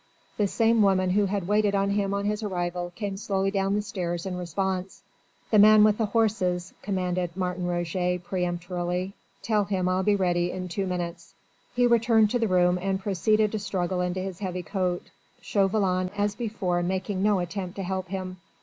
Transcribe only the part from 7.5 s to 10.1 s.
Roget peremptorily. "Tell him I'll